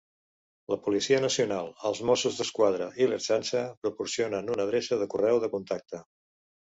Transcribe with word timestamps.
La 0.73 0.77
Policia 0.85 1.17
Nacional, 1.25 1.67
els 1.89 1.99
Mossos 2.09 2.39
d'Esquadra 2.39 2.87
i 3.03 3.07
l'Ertzaintza, 3.11 3.61
proporcionen 3.83 4.49
una 4.55 4.65
adreça 4.69 4.99
de 5.03 5.09
correu 5.13 5.43
de 5.45 5.51
contacte. 5.53 6.01